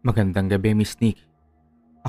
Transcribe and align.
Magandang 0.00 0.48
gabi, 0.48 0.72
Miss 0.72 0.96
Nick. 0.96 1.20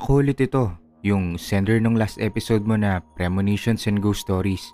Ako 0.00 0.24
ulit 0.24 0.40
ito, 0.40 0.72
yung 1.04 1.36
sender 1.36 1.76
ng 1.76 1.92
last 1.92 2.16
episode 2.16 2.64
mo 2.64 2.72
na 2.72 3.04
Premonitions 3.20 3.84
and 3.84 4.00
Ghost 4.00 4.24
Stories. 4.24 4.64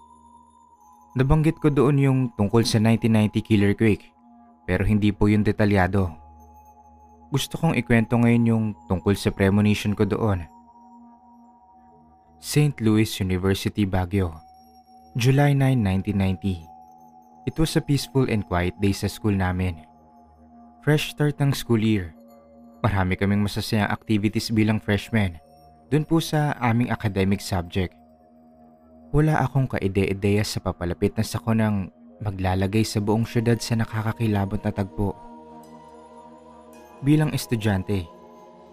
Nabanggit 1.19 1.59
ko 1.59 1.67
doon 1.67 1.99
yung 1.99 2.19
tungkol 2.39 2.63
sa 2.63 2.79
1990 2.79 3.43
Killer 3.43 3.75
Quake, 3.75 4.15
pero 4.71 4.87
hindi 4.87 5.11
po 5.11 5.27
yung 5.27 5.43
detalyado. 5.43 6.15
Gusto 7.35 7.59
kong 7.59 7.75
ikwento 7.75 8.15
ngayon 8.23 8.45
yung 8.47 8.65
tungkol 8.87 9.19
sa 9.19 9.35
premonition 9.35 9.99
ko 9.99 10.07
doon. 10.07 10.47
St. 12.39 12.79
Louis 12.79 13.11
University, 13.19 13.83
Baguio. 13.83 14.31
July 15.19 15.59
9, 15.59 15.75
1990. 16.07 17.51
It 17.51 17.59
was 17.59 17.75
a 17.75 17.83
peaceful 17.83 18.31
and 18.31 18.47
quiet 18.47 18.79
day 18.79 18.95
sa 18.95 19.11
school 19.11 19.35
namin. 19.35 19.83
Fresh 20.87 21.19
start 21.19 21.43
ng 21.43 21.51
school 21.51 21.83
year 21.83 22.15
Marami 22.79 23.19
kaming 23.19 23.43
masasayang 23.43 23.91
activities 23.91 24.55
bilang 24.55 24.79
freshmen. 24.79 25.43
Doon 25.91 26.07
po 26.07 26.23
sa 26.23 26.55
aming 26.63 26.95
academic 26.95 27.43
subject. 27.43 27.91
Wala 29.11 29.43
akong 29.43 29.67
kaide-ideya 29.67 30.47
sa 30.47 30.63
papalapit 30.63 31.17
na 31.19 31.27
sako 31.27 31.59
ng 31.59 31.91
maglalagay 32.23 32.87
sa 32.87 33.03
buong 33.03 33.27
syudad 33.27 33.59
sa 33.59 33.75
nakakakilabot 33.75 34.63
na 34.63 34.71
tagpo. 34.71 35.11
Bilang 37.03 37.35
estudyante, 37.35 38.07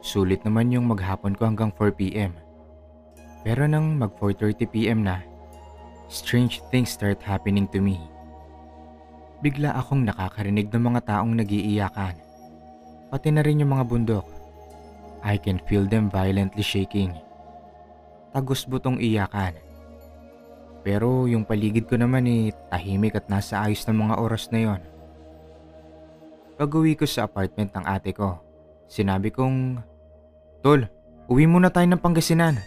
sulit 0.06 0.46
naman 0.46 0.70
yung 0.70 0.86
maghapon 0.86 1.34
ko 1.34 1.50
hanggang 1.50 1.74
4pm. 1.74 2.36
Pero 3.42 3.66
nang 3.66 3.98
mag 3.98 4.14
4.30pm 4.22 5.02
na, 5.02 5.26
strange 6.14 6.62
things 6.70 6.94
start 6.94 7.26
happening 7.26 7.66
to 7.74 7.82
me. 7.82 7.98
Bigla 9.42 9.74
akong 9.74 10.06
nakakarinig 10.06 10.70
ng 10.70 10.94
mga 10.94 11.02
taong 11.10 11.34
nagiiyakan 11.38 12.25
pati 13.10 13.30
na 13.30 13.42
rin 13.46 13.62
yung 13.62 13.74
mga 13.76 13.88
bundok. 13.88 14.26
I 15.26 15.42
can 15.42 15.58
feel 15.66 15.90
them 15.90 16.10
violently 16.14 16.62
shaking. 16.62 17.14
Tagos 18.30 18.68
butong 18.70 19.02
iyakan. 19.02 19.58
Pero 20.86 21.26
yung 21.26 21.50
paligid 21.50 21.90
ko 21.90 21.98
naman 21.98 22.30
eh 22.30 22.54
tahimik 22.70 23.18
at 23.18 23.26
nasa 23.26 23.66
ayos 23.66 23.82
ng 23.90 24.06
mga 24.06 24.16
oras 24.22 24.54
na 24.54 24.60
yon. 24.62 24.82
Pag 26.56 26.70
uwi 26.70 26.94
ko 26.94 27.10
sa 27.10 27.26
apartment 27.26 27.74
ng 27.74 27.86
ate 27.90 28.14
ko, 28.14 28.38
sinabi 28.86 29.34
kong, 29.34 29.82
Tol, 30.62 30.86
uwi 31.26 31.50
muna 31.50 31.74
tayo 31.74 31.90
ng 31.90 32.00
Pangasinan. 32.00 32.62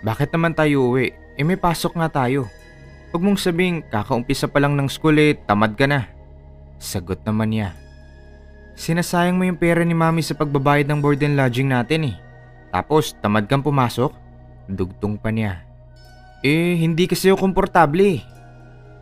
Bakit 0.00 0.32
naman 0.32 0.56
tayo 0.56 0.88
uwi? 0.88 1.12
Eh 1.36 1.44
may 1.44 1.60
pasok 1.60 2.00
nga 2.00 2.08
tayo. 2.08 2.48
Huwag 3.12 3.22
mong 3.22 3.38
sabing 3.38 3.84
kakaumpisa 3.92 4.48
pa 4.48 4.58
lang 4.58 4.74
ng 4.74 4.88
school 4.88 5.20
eh, 5.20 5.36
tamad 5.46 5.76
ka 5.76 5.84
na. 5.84 6.08
Sagot 6.80 7.22
naman 7.28 7.52
niya. 7.52 7.83
Sinasayang 8.74 9.38
mo 9.38 9.46
yung 9.46 9.58
pera 9.58 9.86
ni 9.86 9.94
mami 9.94 10.20
sa 10.20 10.34
pagbabayad 10.34 10.90
ng 10.90 10.98
board 10.98 11.22
and 11.22 11.38
lodging 11.38 11.70
natin 11.70 12.10
eh. 12.10 12.16
Tapos 12.74 13.14
tamad 13.22 13.46
kang 13.46 13.62
pumasok? 13.62 14.10
Dugtong 14.66 15.14
pa 15.14 15.30
niya. 15.30 15.62
Eh, 16.42 16.76
hindi 16.76 17.06
kasi 17.06 17.30
ako 17.30 17.48
komportable 17.48 18.18
eh. 18.18 18.20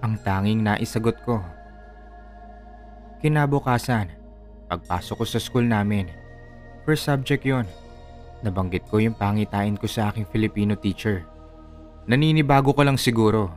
Ang 0.05 0.21
tanging 0.21 0.61
naisagot 0.61 1.19
ko. 1.25 1.41
Kinabukasan, 3.19 4.13
pagpasok 4.71 5.23
ko 5.23 5.25
sa 5.27 5.41
school 5.43 5.67
namin, 5.67 6.11
first 6.87 7.09
subject 7.09 7.43
yon. 7.43 7.67
Nabanggit 8.47 8.87
ko 8.91 8.99
yung 9.03 9.15
pangitain 9.19 9.75
ko 9.79 9.91
sa 9.91 10.11
aking 10.11 10.27
Filipino 10.31 10.75
teacher. 10.79 11.27
Naninibago 12.07 12.75
ko 12.75 12.83
lang 12.83 12.99
siguro. 12.99 13.51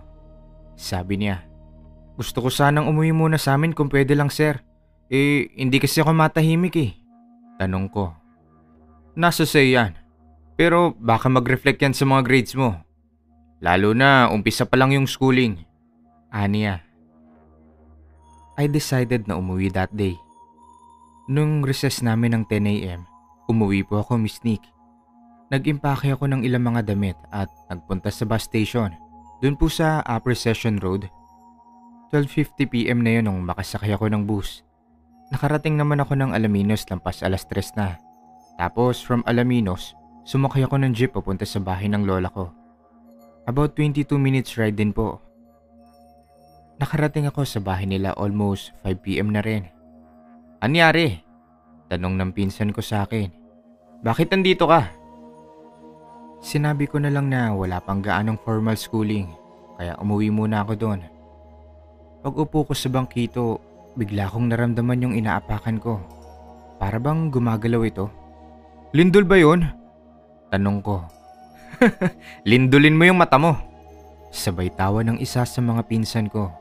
Sabi 0.78 1.22
niya, 1.22 1.46
gusto 2.18 2.46
ko 2.46 2.50
sanang 2.50 2.90
umuwi 2.90 3.14
muna 3.14 3.38
sa 3.38 3.58
amin 3.58 3.74
kung 3.74 3.90
pwede 3.90 4.18
lang 4.18 4.30
sir. 4.34 4.65
Eh, 5.10 5.54
hindi 5.54 5.78
kasi 5.78 6.02
ako 6.02 6.12
matahimik 6.18 6.76
eh. 6.82 6.92
Tanong 7.62 7.88
ko. 7.94 8.16
Nasa 9.16 9.46
say 9.46 9.72
yan. 9.78 9.96
Pero 10.56 10.96
baka 10.98 11.30
mag-reflect 11.30 11.84
yan 11.84 11.96
sa 11.96 12.08
mga 12.08 12.26
grades 12.26 12.56
mo. 12.58 12.80
Lalo 13.64 13.96
na 13.96 14.28
umpisa 14.32 14.68
pa 14.68 14.76
lang 14.76 14.92
yung 14.92 15.08
schooling. 15.08 15.64
Aniya. 16.32 16.84
I 18.56 18.66
decided 18.72 19.28
na 19.28 19.36
umuwi 19.36 19.72
that 19.76 19.92
day. 19.92 20.16
Nung 21.28 21.66
recess 21.66 22.00
namin 22.00 22.38
ng 22.38 22.44
10am, 22.48 23.04
umuwi 23.52 23.84
po 23.84 24.00
ako 24.00 24.16
Miss 24.20 24.40
Nick. 24.46 24.64
Nag-impake 25.52 26.16
ako 26.16 26.30
ng 26.32 26.42
ilang 26.42 26.66
mga 26.66 26.94
damit 26.94 27.18
at 27.30 27.52
nagpunta 27.70 28.10
sa 28.10 28.26
bus 28.26 28.48
station. 28.48 28.90
Doon 29.44 29.60
po 29.60 29.70
sa 29.70 30.02
Upper 30.08 30.34
Session 30.34 30.80
Road. 30.80 31.06
12.50pm 32.10 33.00
na 33.04 33.12
yun 33.20 33.26
nung 33.28 33.42
makasakay 33.44 33.92
ako 33.92 34.08
ng 34.10 34.24
bus. 34.24 34.64
Nakarating 35.34 35.74
naman 35.74 35.98
ako 36.02 36.14
ng 36.18 36.32
Alaminos 36.38 36.86
lampas 36.86 37.26
alas 37.26 37.50
tres 37.50 37.74
na. 37.74 37.98
Tapos 38.62 39.02
from 39.02 39.26
Alaminos, 39.26 39.98
sumakay 40.24 40.66
ako 40.66 40.78
ng 40.82 40.94
jeep 40.94 41.18
papunta 41.18 41.44
sa 41.44 41.58
bahay 41.58 41.90
ng 41.90 42.06
lola 42.06 42.30
ko. 42.30 42.54
About 43.46 43.78
22 43.78 44.18
minutes 44.18 44.58
ride 44.58 44.78
din 44.78 44.94
po. 44.94 45.22
Nakarating 46.78 47.26
ako 47.30 47.48
sa 47.48 47.64
bahay 47.64 47.88
nila 47.88 48.14
almost 48.18 48.76
5pm 48.84 49.30
na 49.32 49.42
rin. 49.42 49.66
Anyari? 50.60 51.22
Tanong 51.88 52.18
ng 52.18 52.32
pinsan 52.34 52.74
ko 52.74 52.82
sa 52.82 53.06
akin. 53.06 53.30
Bakit 54.02 54.34
nandito 54.34 54.66
ka? 54.66 54.90
Sinabi 56.46 56.86
ko 56.86 57.02
na 57.02 57.10
lang 57.10 57.32
na 57.32 57.54
wala 57.54 57.82
pang 57.82 58.02
gaanong 58.02 58.38
formal 58.42 58.78
schooling 58.78 59.30
kaya 59.76 59.98
umuwi 60.00 60.30
muna 60.32 60.64
ako 60.64 60.74
doon. 60.78 61.02
Pag 62.26 62.34
upo 62.34 62.66
ko 62.66 62.74
sa 62.74 62.90
bangkito, 62.90 63.62
Bigla 63.96 64.28
kong 64.28 64.52
naramdaman 64.52 65.04
yung 65.08 65.16
inaapakan 65.16 65.80
ko. 65.80 66.04
Para 66.76 67.00
bang 67.00 67.32
gumagalaw 67.32 67.82
ito? 67.88 68.12
Lindol 68.92 69.24
ba 69.24 69.40
yun? 69.40 69.64
Tanong 70.52 70.84
ko. 70.84 71.08
Lindulin 72.50 73.00
mo 73.00 73.08
yung 73.08 73.20
mata 73.20 73.40
mo. 73.40 73.56
Sabay 74.36 74.68
tawa 74.76 75.00
ng 75.04 75.24
isa 75.24 75.48
sa 75.48 75.60
mga 75.64 75.88
pinsan 75.88 76.28
ko. 76.28 76.52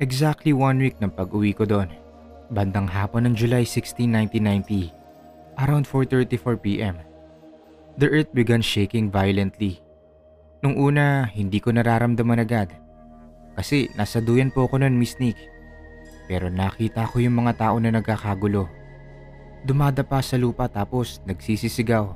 Exactly 0.00 0.56
one 0.56 0.80
week 0.80 0.96
ng 0.98 1.12
pag-uwi 1.12 1.52
ko 1.52 1.68
doon. 1.68 1.92
Bandang 2.48 2.88
hapon 2.88 3.28
ng 3.28 3.36
July 3.36 3.68
16, 3.68 4.08
1990. 4.08 4.88
Around 5.60 5.84
4.34pm. 5.84 6.96
The 8.00 8.08
earth 8.08 8.32
began 8.32 8.64
shaking 8.64 9.12
violently. 9.12 9.84
Nung 10.64 10.80
una, 10.80 11.28
hindi 11.28 11.60
ko 11.60 11.76
nararamdaman 11.76 12.40
agad. 12.40 12.81
Kasi 13.52 13.92
nasa 13.98 14.22
duyan 14.22 14.48
po 14.48 14.64
ako 14.64 14.80
noon, 14.80 14.96
Miss 14.96 15.20
Nick. 15.20 15.36
Pero 16.26 16.48
nakita 16.48 17.08
ko 17.08 17.20
yung 17.20 17.44
mga 17.44 17.68
tao 17.68 17.76
na 17.76 17.92
nagkakagulo. 17.92 18.70
Dumadapa 19.62 20.24
sa 20.24 20.40
lupa 20.40 20.66
tapos 20.66 21.20
nagsisisigaw. 21.28 22.08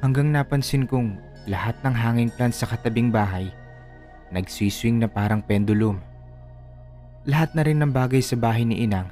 Hanggang 0.00 0.32
napansin 0.32 0.88
kong 0.88 1.20
lahat 1.44 1.76
ng 1.84 1.94
hanging 1.94 2.32
plants 2.32 2.64
sa 2.64 2.68
katabing 2.68 3.12
bahay 3.12 3.52
nagsiswing 4.34 4.98
na 4.98 5.06
parang 5.06 5.38
pendulum. 5.38 6.02
Lahat 7.24 7.54
na 7.54 7.62
rin 7.62 7.78
ng 7.80 7.94
bagay 7.94 8.20
sa 8.20 8.34
bahay 8.34 8.66
ni 8.66 8.82
Inang, 8.82 9.08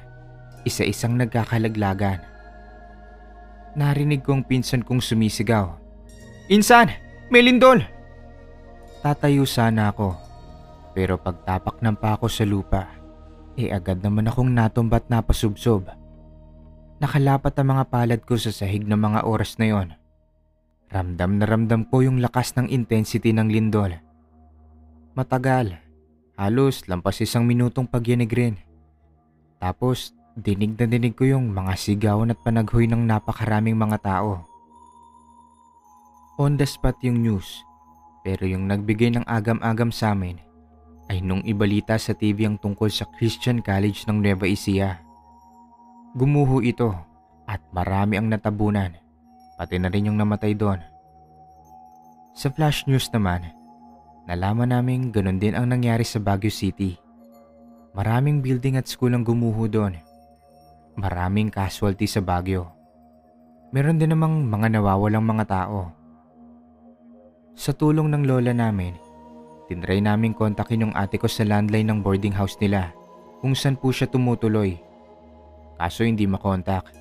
isa-isang 0.67 1.15
nagkakalaglagan. 1.17 2.19
Narinig 3.79 4.21
kong 4.21 4.45
pinsan 4.45 4.85
kong 4.85 5.01
sumisigaw. 5.01 5.73
Insan! 6.53 6.93
May 7.33 7.41
lindol! 7.41 7.81
Tatayo 9.01 9.49
sana 9.49 9.89
ako 9.95 10.32
pero 10.93 11.17
pagtapak 11.17 11.81
ng 11.81 11.97
pako 11.97 12.29
sa 12.29 12.45
lupa, 12.45 12.89
eh 13.57 13.73
agad 13.73 14.01
naman 14.01 14.29
akong 14.29 14.49
natumbat 14.49 15.09
na 15.09 15.25
pasubsob. 15.25 15.89
Nakalapat 17.01 17.53
ang 17.59 17.77
mga 17.77 17.85
palad 17.89 18.21
ko 18.23 18.39
sa 18.39 18.53
sahig 18.55 18.87
ng 18.87 18.97
mga 18.97 19.21
oras 19.27 19.59
na 19.59 19.67
yon. 19.69 19.89
Ramdam 20.93 21.41
na 21.41 21.45
ramdam 21.49 21.83
ko 21.89 22.05
yung 22.05 22.21
lakas 22.21 22.53
ng 22.55 22.69
intensity 22.69 23.33
ng 23.33 23.49
lindol. 23.49 23.97
Matagal, 25.17 25.81
halos 26.37 26.85
lampas 26.87 27.25
isang 27.25 27.49
minutong 27.49 27.89
pagyanig 27.89 28.31
rin. 28.31 28.55
Tapos 29.57 30.13
dinig 30.37 30.77
na 30.77 30.87
dinig 30.89 31.17
ko 31.17 31.25
yung 31.25 31.53
mga 31.53 31.77
sigawan 31.77 32.33
at 32.33 32.41
panaghoy 32.45 32.85
ng 32.85 33.09
napakaraming 33.09 33.77
mga 33.77 33.99
tao. 34.05 34.45
On 36.41 36.57
the 36.57 36.65
spot 36.65 36.97
yung 37.05 37.21
news, 37.21 37.65
pero 38.25 38.45
yung 38.45 38.69
nagbigay 38.69 39.13
ng 39.13 39.25
agam-agam 39.29 39.93
sa 39.93 40.17
amin 40.17 40.52
ay 41.11 41.25
nung 41.25 41.43
ibalita 41.43 41.99
sa 41.99 42.15
TV 42.15 42.47
ang 42.47 42.61
tungkol 42.61 42.93
sa 42.93 43.09
Christian 43.19 43.65
College 43.65 44.07
ng 44.07 44.23
Nueva 44.23 44.47
Ecija. 44.47 45.03
Gumuho 46.15 46.61
ito 46.61 46.93
at 47.49 47.59
marami 47.75 48.21
ang 48.21 48.31
natabunan, 48.31 48.95
pati 49.59 49.81
na 49.81 49.91
rin 49.91 50.13
yung 50.13 50.19
namatay 50.21 50.55
doon. 50.55 50.79
Sa 52.33 52.49
flash 52.49 52.89
news 52.89 53.11
naman, 53.13 53.45
nalaman 54.25 54.73
namin 54.73 55.13
ganun 55.13 55.37
din 55.37 55.53
ang 55.53 55.69
nangyari 55.69 56.07
sa 56.07 56.23
Baguio 56.23 56.49
City. 56.49 56.97
Maraming 57.93 58.41
building 58.41 58.81
at 58.81 58.89
school 58.89 59.13
ang 59.13 59.21
gumuho 59.21 59.69
doon. 59.69 60.01
Maraming 60.97 61.53
casualty 61.53 62.09
sa 62.09 62.25
Baguio. 62.25 62.73
Meron 63.73 64.01
din 64.01 64.13
namang 64.13 64.49
mga 64.49 64.81
nawawalang 64.81 65.25
mga 65.25 65.45
tao. 65.49 65.93
Sa 67.53 67.77
tulong 67.77 68.09
ng 68.09 68.25
lola 68.25 68.53
namin, 68.57 68.97
Tinry 69.73 70.05
naming 70.05 70.37
kontakin 70.37 70.85
yung 70.85 70.93
ate 70.93 71.17
ko 71.17 71.25
sa 71.25 71.49
landline 71.49 71.89
ng 71.89 72.05
boarding 72.05 72.37
house 72.37 72.61
nila 72.61 72.93
kung 73.41 73.57
saan 73.57 73.81
po 73.81 73.89
siya 73.89 74.05
tumutuloy. 74.05 74.77
Kaso 75.81 76.05
hindi 76.05 76.29
makontak. 76.29 76.93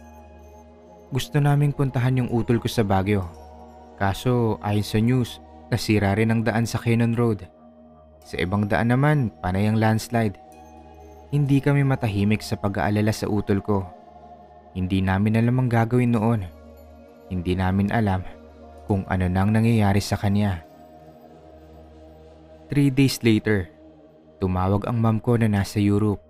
Gusto 1.11 1.43
naming 1.43 1.75
puntahan 1.75 2.23
yung 2.23 2.31
utol 2.31 2.63
ko 2.63 2.71
sa 2.71 2.87
Baguio. 2.87 3.27
Kaso 3.99 4.55
ayon 4.63 4.87
sa 4.87 5.03
news, 5.03 5.43
nasira 5.67 6.15
rin 6.15 6.31
ang 6.31 6.47
daan 6.47 6.63
sa 6.63 6.79
Cannon 6.79 7.11
Road. 7.11 7.43
Sa 8.23 8.39
ibang 8.39 8.71
daan 8.71 8.95
naman, 8.95 9.35
panay 9.43 9.67
ang 9.67 9.75
landslide. 9.75 10.39
Hindi 11.35 11.59
kami 11.59 11.83
matahimik 11.83 12.39
sa 12.39 12.55
pag-aalala 12.55 13.11
sa 13.11 13.27
utol 13.27 13.59
ko. 13.59 13.83
Hindi 14.71 15.03
namin 15.03 15.43
alam 15.43 15.59
ang 15.59 15.67
gagawin 15.67 16.15
noon. 16.15 16.47
Hindi 17.27 17.51
namin 17.51 17.91
alam 17.91 18.23
kung 18.87 19.03
ano 19.11 19.27
nang 19.27 19.51
nangyayari 19.51 19.99
sa 19.99 20.15
kanya. 20.15 20.70
Three 22.71 22.87
days 22.87 23.19
later, 23.19 23.67
tumawag 24.39 24.87
ang 24.87 25.03
mom 25.03 25.19
ko 25.19 25.35
na 25.35 25.51
nasa 25.51 25.75
Europe. 25.75 26.23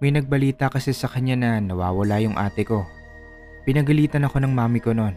May 0.00 0.08
nagbalita 0.08 0.72
kasi 0.72 0.96
sa 0.96 1.12
kanya 1.12 1.36
na 1.36 1.60
nawawala 1.60 2.24
yung 2.24 2.40
ate 2.40 2.64
ko. 2.64 2.88
Pinagalitan 3.68 4.24
ako 4.24 4.40
ng 4.40 4.48
mami 4.48 4.80
ko 4.80 4.96
noon. 4.96 5.12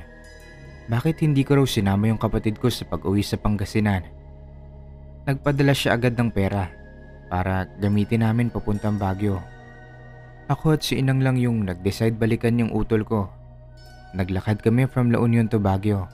Bakit 0.92 1.24
hindi 1.24 1.48
ko 1.48 1.64
raw 1.64 1.64
sinama 1.64 2.12
yung 2.12 2.20
kapatid 2.20 2.60
ko 2.60 2.68
sa 2.68 2.84
pag-uwi 2.84 3.24
sa 3.24 3.40
Pangasinan? 3.40 4.04
Nagpadala 5.24 5.72
siya 5.72 5.96
agad 5.96 6.20
ng 6.20 6.28
pera 6.28 6.68
para 7.32 7.72
gamitin 7.80 8.28
namin 8.28 8.52
papuntang 8.52 9.00
Baguio. 9.00 9.40
Ako 10.52 10.76
at 10.76 10.84
si 10.84 11.00
Inang 11.00 11.24
lang 11.24 11.40
yung 11.40 11.64
nag-decide 11.64 12.20
balikan 12.20 12.60
yung 12.60 12.76
utol 12.76 13.08
ko. 13.08 13.32
Naglakad 14.12 14.60
kami 14.60 14.84
from 14.84 15.16
La 15.16 15.24
Union 15.24 15.48
to 15.48 15.64
Baguio. 15.64 16.12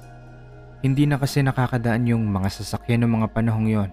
Hindi 0.86 1.10
na 1.10 1.18
kasi 1.18 1.42
nakakadaan 1.42 2.06
yung 2.06 2.30
mga 2.30 2.54
sasakyan 2.54 3.02
ng 3.02 3.18
mga 3.18 3.28
panahong 3.34 3.66
yon. 3.66 3.92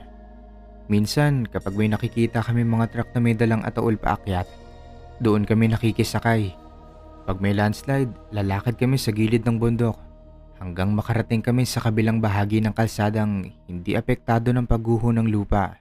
Minsan 0.89 1.45
kapag 1.45 1.77
may 1.77 1.93
nakikita 1.93 2.41
kami 2.41 2.65
mga 2.65 2.89
truck 2.89 3.09
na 3.13 3.21
may 3.21 3.37
dalang 3.37 3.61
ataol 3.61 4.01
paakyat, 4.01 4.49
doon 5.21 5.45
kami 5.45 5.69
nakikisakay. 5.69 6.57
Pag 7.29 7.45
may 7.45 7.53
landslide, 7.53 8.09
lalakad 8.33 8.81
kami 8.81 8.97
sa 8.97 9.13
gilid 9.13 9.45
ng 9.45 9.61
bundok 9.61 10.01
hanggang 10.59 10.97
makarating 10.97 11.45
kami 11.45 11.69
sa 11.69 11.85
kabilang 11.85 12.19
bahagi 12.19 12.59
ng 12.65 12.75
kalsadang 12.75 13.53
hindi 13.71 13.95
apektado 13.95 14.51
ng 14.51 14.65
pagguho 14.67 15.15
ng 15.15 15.29
lupa. 15.29 15.79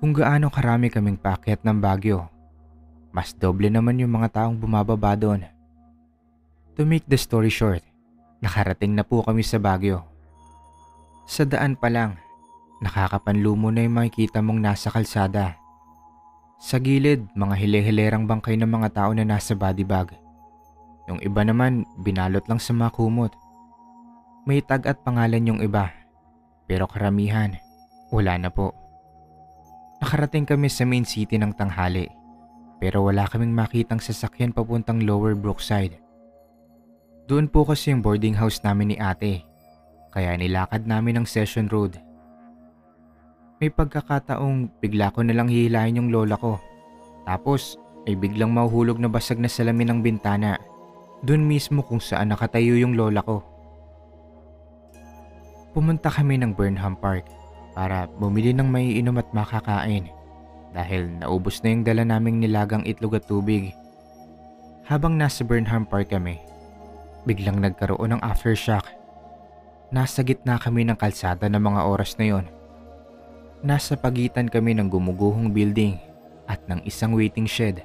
Kung 0.00 0.14
gaano 0.14 0.48
karami 0.48 0.88
kaming 0.88 1.18
paakyat 1.18 1.62
ng 1.66 1.78
Bagyo, 1.82 2.30
mas 3.10 3.34
doble 3.34 3.66
naman 3.66 3.98
yung 3.98 4.14
mga 4.14 4.40
taong 4.40 4.54
bumababa 4.54 5.18
doon. 5.18 5.42
To 6.78 6.86
make 6.86 7.02
the 7.10 7.18
story 7.18 7.50
short, 7.50 7.82
nakarating 8.38 8.94
na 8.94 9.02
po 9.02 9.26
kami 9.26 9.42
sa 9.42 9.58
Bagyo. 9.58 10.06
Sa 11.26 11.42
daan 11.42 11.74
pa 11.74 11.90
lang, 11.90 12.14
Nakakapanlumo 12.78 13.74
na 13.74 13.82
yung 13.82 13.98
makikita 13.98 14.38
mong 14.38 14.62
nasa 14.62 14.86
kalsada. 14.94 15.58
Sa 16.62 16.78
gilid, 16.78 17.26
mga 17.34 17.54
hile-hilerang 17.58 18.26
bangkay 18.26 18.54
ng 18.54 18.70
mga 18.70 18.88
tao 18.94 19.10
na 19.14 19.26
nasa 19.26 19.58
body 19.58 19.82
bag. 19.82 20.14
Yung 21.10 21.18
iba 21.22 21.42
naman, 21.42 21.82
binalot 21.98 22.46
lang 22.46 22.62
sa 22.62 22.70
mga 22.70 22.94
kumot. 22.94 23.34
May 24.46 24.62
tag 24.62 24.86
at 24.86 25.02
pangalan 25.02 25.54
yung 25.54 25.60
iba. 25.62 25.90
Pero 26.70 26.86
karamihan, 26.86 27.58
wala 28.14 28.38
na 28.38 28.50
po. 28.50 28.74
Nakarating 29.98 30.46
kami 30.46 30.70
sa 30.70 30.86
main 30.86 31.02
city 31.02 31.34
ng 31.34 31.58
tanghali. 31.58 32.06
Pero 32.78 33.02
wala 33.02 33.26
kaming 33.26 33.54
makitang 33.54 33.98
sasakyan 33.98 34.54
papuntang 34.54 35.02
Lower 35.02 35.34
Brookside. 35.34 35.98
Doon 37.26 37.50
po 37.50 37.66
kasi 37.66 37.90
yung 37.90 38.06
boarding 38.06 38.38
house 38.38 38.62
namin 38.62 38.94
ni 38.94 38.96
ate. 39.02 39.42
Kaya 40.14 40.38
nilakad 40.38 40.86
namin 40.86 41.18
ang 41.18 41.26
Session 41.26 41.66
Road 41.66 42.07
may 43.58 43.74
pagkakataong 43.74 44.70
bigla 44.78 45.10
ko 45.10 45.26
nalang 45.26 45.50
hihilahin 45.50 45.98
yung 45.98 46.10
lola 46.14 46.38
ko. 46.38 46.62
Tapos 47.26 47.74
may 48.06 48.14
biglang 48.14 48.54
mahuhulog 48.54 49.02
na 49.02 49.10
basag 49.10 49.42
na 49.42 49.50
salamin 49.50 49.98
ng 49.98 50.00
bintana. 50.00 50.62
Doon 51.26 51.42
mismo 51.42 51.82
kung 51.82 51.98
saan 51.98 52.30
nakatayo 52.30 52.78
yung 52.78 52.94
lola 52.94 53.18
ko. 53.26 53.42
Pumunta 55.74 56.06
kami 56.06 56.38
ng 56.38 56.54
Burnham 56.54 56.94
Park 56.94 57.26
para 57.74 58.06
bumili 58.06 58.54
ng 58.54 58.70
maiinom 58.70 59.18
at 59.18 59.28
makakain 59.34 60.06
dahil 60.70 61.10
naubos 61.18 61.58
na 61.60 61.74
yung 61.74 61.82
dala 61.82 62.06
naming 62.06 62.38
nilagang 62.38 62.86
itlog 62.86 63.18
at 63.18 63.26
tubig. 63.26 63.74
Habang 64.86 65.18
nasa 65.18 65.42
Burnham 65.42 65.84
Park 65.84 66.14
kami, 66.14 66.38
biglang 67.26 67.58
nagkaroon 67.58 68.14
ng 68.16 68.22
aftershock. 68.22 68.86
Nasa 69.90 70.22
gitna 70.22 70.56
kami 70.56 70.86
ng 70.86 70.96
kalsada 70.96 71.50
ng 71.50 71.60
mga 71.60 71.80
oras 71.84 72.16
na 72.16 72.26
yon 72.30 72.57
Nasa 73.58 73.98
pagitan 73.98 74.46
kami 74.46 74.78
ng 74.78 74.86
gumuguhong 74.86 75.50
building 75.50 75.98
at 76.46 76.62
ng 76.70 76.78
isang 76.86 77.10
waiting 77.18 77.42
shed. 77.42 77.82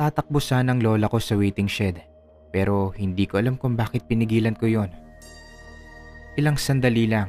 Tatakbo 0.00 0.40
sana 0.40 0.72
ang 0.72 0.80
lola 0.80 1.12
ko 1.12 1.20
sa 1.20 1.36
waiting 1.36 1.68
shed 1.68 2.00
pero 2.48 2.88
hindi 2.96 3.28
ko 3.28 3.36
alam 3.36 3.60
kung 3.60 3.76
bakit 3.76 4.08
pinigilan 4.08 4.56
ko 4.56 4.64
yon. 4.64 4.88
Ilang 6.40 6.56
sandali 6.56 7.04
lang 7.04 7.28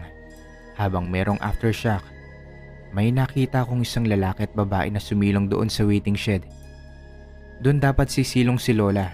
habang 0.79 1.12
merong 1.12 1.39
aftershock 1.44 2.00
may 2.95 3.12
nakita 3.12 3.68
kong 3.68 3.83
isang 3.83 4.07
lalaki 4.07 4.47
at 4.47 4.53
babae 4.56 4.88
na 4.88 5.03
sumilong 5.03 5.51
doon 5.51 5.68
sa 5.68 5.83
waiting 5.83 6.15
shed. 6.15 6.47
Doon 7.59 7.83
dapat 7.83 8.07
sisilong 8.07 8.56
si 8.56 8.71
Lola. 8.71 9.12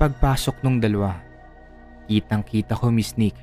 Pagpasok 0.00 0.64
nung 0.64 0.80
dalawa, 0.80 1.20
kitang 2.08 2.40
kita 2.40 2.72
ko 2.72 2.88
Miss 2.88 3.12
Nick 3.20 3.36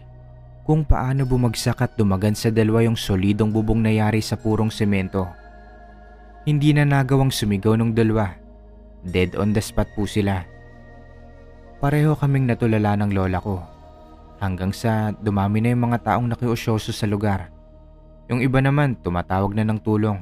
kung 0.61 0.85
paano 0.85 1.25
bumagsak 1.25 1.81
at 1.81 1.91
dumagan 1.97 2.37
sa 2.37 2.53
dalawa 2.53 2.85
yung 2.85 2.97
solidong 2.97 3.49
bubong 3.49 3.81
na 3.81 3.89
yari 3.89 4.21
sa 4.21 4.37
purong 4.37 4.69
semento. 4.69 5.25
Hindi 6.45 6.73
na 6.73 6.85
nagawang 6.85 7.33
sumigaw 7.33 7.77
ng 7.77 7.93
dalawa. 7.93 8.33
Dead 9.01 9.33
on 9.37 9.53
the 9.53 9.61
spot 9.61 9.89
po 9.97 10.05
sila. 10.05 10.45
Pareho 11.81 12.13
kaming 12.13 12.45
natulala 12.45 12.93
ng 12.97 13.09
lola 13.13 13.41
ko. 13.41 13.61
Hanggang 14.41 14.73
sa 14.73 15.13
dumami 15.17 15.61
na 15.61 15.73
yung 15.73 15.89
mga 15.89 16.01
taong 16.01 16.29
nakiusyoso 16.29 16.93
sa 16.93 17.09
lugar. 17.09 17.49
Yung 18.29 18.41
iba 18.41 18.61
naman 18.61 18.97
tumatawag 19.01 19.53
na 19.57 19.65
ng 19.65 19.81
tulong. 19.81 20.21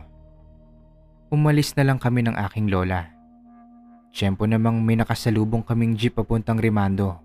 Umalis 1.31 1.75
na 1.75 1.88
lang 1.88 2.00
kami 2.00 2.24
ng 2.24 2.36
aking 2.47 2.71
lola. 2.71 3.12
Tiyempo 4.09 4.50
namang 4.50 4.81
may 4.81 4.97
nakasalubong 4.97 5.62
kaming 5.63 5.94
jeep 5.94 6.18
papuntang 6.18 6.57
Rimando. 6.57 7.21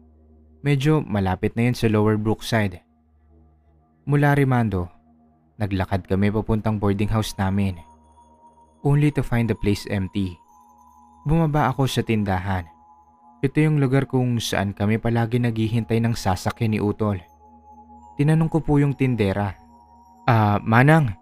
Medyo 0.62 1.02
malapit 1.02 1.56
na 1.56 1.70
yun 1.70 1.76
sa 1.76 1.88
Lower 1.88 2.20
Brookside. 2.20 2.84
Mula 4.04 4.36
Rimando, 4.36 4.92
naglakad 5.56 6.04
kami 6.04 6.28
papuntang 6.28 6.76
boarding 6.76 7.08
house 7.08 7.32
namin. 7.40 7.80
Only 8.84 9.08
to 9.16 9.24
find 9.24 9.48
the 9.48 9.56
place 9.56 9.88
empty. 9.88 10.36
Bumaba 11.24 11.72
ako 11.72 11.88
sa 11.88 12.04
tindahan. 12.04 12.68
Ito 13.40 13.64
yung 13.64 13.80
lugar 13.80 14.04
kung 14.04 14.36
saan 14.44 14.76
kami 14.76 15.00
palagi 15.00 15.40
naghihintay 15.40 16.04
ng 16.04 16.12
sasakyan 16.12 16.76
ni 16.76 16.84
Utol. 16.84 17.16
Tinanong 18.20 18.52
ko 18.52 18.60
po 18.60 18.76
yung 18.76 18.92
tindera. 18.92 19.56
Ah, 20.28 20.60
Manang, 20.60 21.16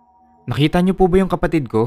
nakita 0.50 0.82
niyo 0.82 0.98
po 0.98 1.06
ba 1.06 1.22
yung 1.22 1.30
kapatid 1.30 1.70
ko? 1.70 1.86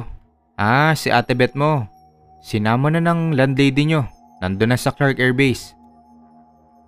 Ah, 0.55 0.95
si 0.95 1.11
Ate 1.11 1.35
Beth 1.35 1.59
mo. 1.59 1.91
Sinama 2.39 2.87
na 2.87 3.03
ng 3.03 3.35
landlady 3.35 3.83
niyo. 3.83 4.07
Nandun 4.39 4.71
na 4.71 4.79
sa 4.79 4.95
Clark 4.95 5.19
Air 5.19 5.35
Base. 5.35 5.75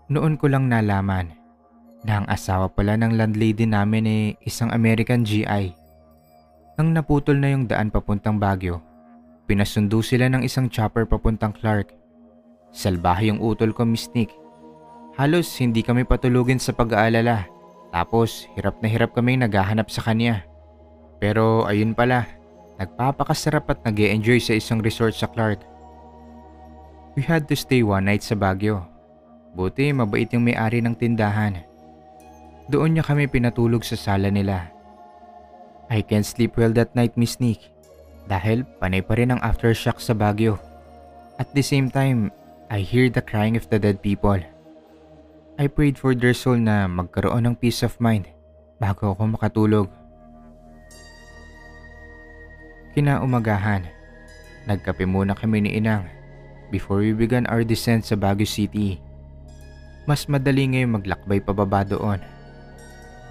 Noon 0.08 0.40
ko 0.40 0.48
lang 0.48 0.72
nalaman 0.72 1.47
na 2.08 2.24
ang 2.24 2.28
asawa 2.32 2.72
pala 2.72 2.96
ng 2.96 3.20
landlady 3.20 3.68
namin 3.68 4.08
ay 4.08 4.22
isang 4.48 4.72
American 4.72 5.28
GI. 5.28 5.76
Nang 6.80 6.96
naputol 6.96 7.36
na 7.36 7.52
yung 7.52 7.68
daan 7.68 7.92
papuntang 7.92 8.40
Baguio, 8.40 8.80
pinasundo 9.44 10.00
sila 10.00 10.32
ng 10.32 10.48
isang 10.48 10.72
chopper 10.72 11.04
papuntang 11.04 11.52
Clark. 11.52 11.92
Salbahe 12.72 13.28
yung 13.28 13.44
utol 13.44 13.76
ko, 13.76 13.84
Miss 13.84 14.08
Nick. 14.16 14.32
Halos 15.20 15.52
hindi 15.60 15.84
kami 15.84 16.08
patulugin 16.08 16.64
sa 16.64 16.72
pag-aalala. 16.72 17.44
Tapos 17.92 18.48
hirap 18.56 18.80
na 18.80 18.88
hirap 18.88 19.12
kami 19.12 19.36
naghahanap 19.36 19.92
sa 19.92 20.00
kanya. 20.06 20.48
Pero 21.20 21.68
ayun 21.68 21.92
pala, 21.92 22.24
nagpapakasarap 22.80 23.68
at 23.68 23.80
nag 23.84 23.98
enjoy 24.00 24.40
sa 24.40 24.56
isang 24.56 24.80
resort 24.80 25.18
sa 25.18 25.28
Clark. 25.28 25.60
We 27.18 27.26
had 27.26 27.50
to 27.50 27.58
stay 27.58 27.82
one 27.84 28.08
night 28.08 28.22
sa 28.22 28.38
Baguio. 28.38 28.86
Buti 29.58 29.90
mabait 29.90 30.30
yung 30.30 30.46
may-ari 30.46 30.86
ng 30.86 30.94
tindahan. 30.94 31.67
Doon 32.68 33.00
niya 33.00 33.04
kami 33.08 33.32
pinatulog 33.32 33.88
sa 33.88 33.96
sala 33.96 34.28
nila. 34.28 34.68
I 35.88 36.04
can't 36.04 36.28
sleep 36.28 36.60
well 36.60 36.76
that 36.76 36.92
night, 37.00 37.16
Miss 37.16 37.40
Nick. 37.40 37.72
Dahil 38.28 38.68
panay 38.84 39.00
pa 39.00 39.16
rin 39.16 39.32
ang 39.32 39.40
aftershock 39.40 40.04
sa 40.04 40.12
Baguio. 40.12 40.60
At 41.40 41.48
the 41.56 41.64
same 41.64 41.88
time, 41.88 42.28
I 42.68 42.84
hear 42.84 43.08
the 43.08 43.24
crying 43.24 43.56
of 43.56 43.72
the 43.72 43.80
dead 43.80 44.04
people. 44.04 44.44
I 45.56 45.72
prayed 45.72 45.96
for 45.96 46.12
their 46.12 46.36
soul 46.36 46.60
na 46.60 46.92
magkaroon 46.92 47.48
ng 47.48 47.56
peace 47.56 47.88
of 47.88 47.96
mind 48.04 48.28
bago 48.84 49.16
ako 49.16 49.32
makatulog. 49.32 49.88
Kinaumagahan, 52.92 53.88
nagkape 54.68 55.08
muna 55.08 55.40
kami 55.40 55.64
ni 55.64 55.80
Inang 55.80 56.04
before 56.68 57.00
we 57.00 57.16
began 57.16 57.48
our 57.48 57.64
descent 57.64 58.04
sa 58.04 58.20
Baguio 58.20 58.44
City. 58.44 59.00
Mas 60.04 60.28
madali 60.28 60.68
ngayon 60.68 61.00
maglakbay 61.00 61.40
pababa 61.40 61.88
doon 61.88 62.20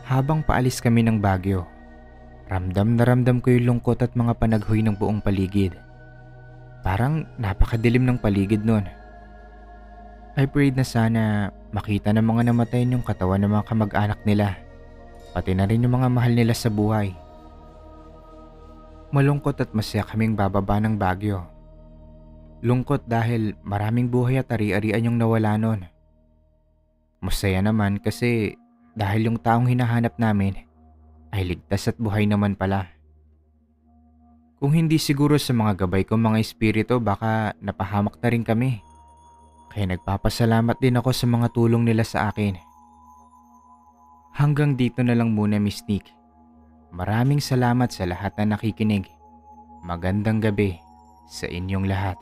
habang 0.06 0.46
paalis 0.46 0.78
kami 0.78 1.02
ng 1.02 1.18
Bagyo, 1.18 1.66
ramdam 2.46 2.94
na 2.94 3.02
ramdam 3.02 3.42
ko 3.42 3.50
yung 3.50 3.74
lungkot 3.74 4.06
at 4.06 4.14
mga 4.14 4.38
panaghoy 4.38 4.78
ng 4.78 4.94
buong 4.94 5.18
paligid. 5.18 5.74
Parang 6.86 7.26
napakadilim 7.42 8.06
ng 8.06 8.22
paligid 8.22 8.62
noon. 8.62 8.86
I 10.38 10.46
prayed 10.46 10.78
na 10.78 10.86
sana 10.86 11.50
makita 11.74 12.14
ng 12.14 12.22
mga 12.22 12.54
namatay 12.54 12.86
yung 12.86 13.02
katawan 13.02 13.42
ng 13.42 13.50
mga 13.50 13.66
kamag-anak 13.66 14.20
nila, 14.22 14.54
pati 15.34 15.58
na 15.58 15.66
rin 15.66 15.82
yung 15.82 15.98
mga 15.98 16.06
mahal 16.06 16.38
nila 16.38 16.54
sa 16.54 16.70
buhay. 16.70 17.10
Malungkot 19.10 19.58
at 19.58 19.74
masaya 19.74 20.06
kaming 20.06 20.38
bababa 20.38 20.78
ng 20.78 20.94
Bagyo. 20.94 21.42
Lungkot 22.62 23.10
dahil 23.10 23.58
maraming 23.66 24.06
buhay 24.06 24.38
at 24.38 24.54
ari-arian 24.54 25.10
yung 25.10 25.18
nawala 25.18 25.58
nun. 25.58 25.82
Masaya 27.18 27.58
naman 27.58 27.98
kasi 27.98 28.54
dahil 28.96 29.28
yung 29.28 29.38
taong 29.38 29.68
hinahanap 29.68 30.16
namin 30.16 30.56
ay 31.36 31.44
ligtas 31.44 31.92
at 31.92 32.00
buhay 32.00 32.24
naman 32.24 32.56
pala. 32.56 32.88
Kung 34.56 34.72
hindi 34.72 34.96
siguro 34.96 35.36
sa 35.36 35.52
mga 35.52 35.84
gabay 35.84 36.08
kong 36.08 36.32
mga 36.32 36.38
espiritu 36.40 36.96
baka 36.96 37.52
napahamak 37.60 38.16
na 38.24 38.28
rin 38.32 38.40
kami. 38.40 38.80
Kaya 39.68 39.92
nagpapasalamat 39.92 40.80
din 40.80 40.96
ako 40.96 41.12
sa 41.12 41.28
mga 41.28 41.52
tulong 41.52 41.84
nila 41.84 42.00
sa 42.00 42.32
akin. 42.32 42.56
Hanggang 44.32 44.72
dito 44.72 45.04
na 45.04 45.12
lang 45.12 45.36
muna 45.36 45.60
Miss 45.60 45.84
Nick. 45.84 46.08
Maraming 46.96 47.44
salamat 47.44 47.92
sa 47.92 48.08
lahat 48.08 48.32
na 48.40 48.56
nakikinig. 48.56 49.04
Magandang 49.84 50.40
gabi 50.40 50.80
sa 51.28 51.44
inyong 51.44 51.84
lahat. 51.84 52.16